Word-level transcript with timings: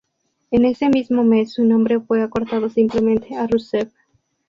En 0.49 0.65
ese 0.65 0.89
mismo 0.89 1.23
mes, 1.23 1.53
su 1.53 1.63
nombre 1.63 1.99
fue 1.99 2.23
acortado 2.23 2.67
simplemente 2.71 3.35
a 3.35 3.45
Rusev. 3.45 3.91